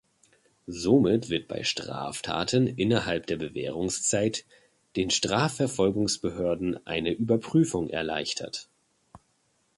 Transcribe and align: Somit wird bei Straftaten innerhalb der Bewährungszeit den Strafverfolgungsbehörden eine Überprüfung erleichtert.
Somit 0.65 1.29
wird 1.29 1.47
bei 1.47 1.63
Straftaten 1.63 2.65
innerhalb 2.65 3.27
der 3.27 3.35
Bewährungszeit 3.35 4.45
den 4.95 5.11
Strafverfolgungsbehörden 5.11 6.83
eine 6.87 7.13
Überprüfung 7.13 7.87
erleichtert. 7.91 8.67